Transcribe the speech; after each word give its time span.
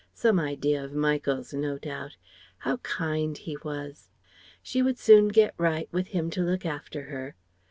Some 0.15 0.39
idea 0.39 0.83
of 0.83 0.93
Michael's 0.95 1.53
no 1.53 1.77
doubt. 1.77 2.17
How 2.57 2.77
kind 2.77 3.37
he 3.37 3.55
was! 3.63 4.09
She 4.63 4.81
would 4.81 4.97
soon 4.97 5.27
get 5.27 5.53
right, 5.59 5.89
with 5.91 6.07
him 6.07 6.31
to 6.31 6.41
look 6.41 6.65
after 6.65 7.03
her. 7.03 7.35